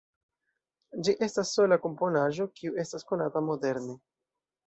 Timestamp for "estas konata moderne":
2.85-3.99